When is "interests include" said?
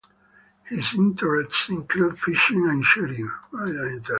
0.95-2.17